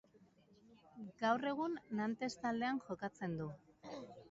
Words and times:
Gaur 1.19 1.45
egun 1.51 1.77
Nantes 2.01 2.31
taldean 2.47 2.83
jokatzen 2.89 3.39
du. 3.45 3.53